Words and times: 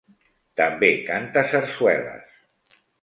També 0.61 0.87
canta 1.09 1.43
sarsueles. 1.53 2.41